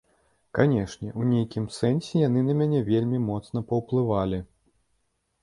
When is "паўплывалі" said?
3.75-4.43